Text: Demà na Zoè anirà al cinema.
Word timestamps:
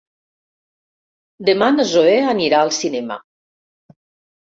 Demà 1.49 1.67
na 1.75 1.85
Zoè 1.89 2.15
anirà 2.33 2.61
al 2.69 2.73
cinema. 2.79 3.19